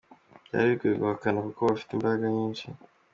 Byari 0.45 0.67
bigoye 0.71 0.95
guhakana 1.01 1.39
kuko 1.47 1.61
afite 1.73 1.91
imbaraga 1.93 2.25
nyinshi. 2.35 2.65